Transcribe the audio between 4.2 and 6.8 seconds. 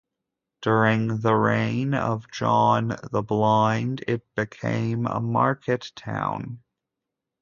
became a market town.